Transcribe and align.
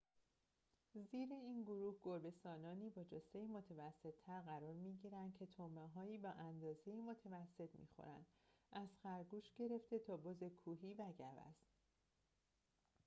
زیر 0.93 1.33
این 1.33 1.63
گروه 1.63 1.95
گربه‌سانانی 2.03 2.89
با 2.89 3.03
جثه 3.03 3.47
متوسط‌تر 3.47 4.41
قرار 4.41 4.73
می‌گیرند 4.73 5.35
که 5.39 5.45
طعمه‌‌هایی 5.45 6.17
با 6.17 6.31
اندازه 6.31 6.95
متوسط 6.95 7.69
می‌خورند 7.79 8.25
از 8.71 8.87
خرگوش 9.03 9.53
گرفته 9.57 9.99
تا 9.99 10.17
بز 10.17 10.43
کوهی 10.63 10.93
و 10.93 11.03
گوزن 11.05 11.55